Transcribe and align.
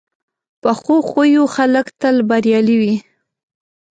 پخو 0.61 0.95
خویو 1.09 1.43
خلک 1.55 1.87
تل 2.01 2.15
بریالي 2.29 2.75
وي 2.81 2.95